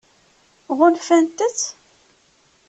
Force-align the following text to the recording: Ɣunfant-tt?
Ɣunfant-tt? 0.77 1.59